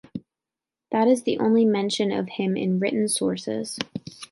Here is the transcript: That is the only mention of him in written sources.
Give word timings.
That 0.91 1.07
is 1.07 1.21
the 1.21 1.37
only 1.37 1.63
mention 1.63 2.11
of 2.11 2.27
him 2.29 2.57
in 2.57 2.79
written 2.79 3.07
sources. 3.07 3.77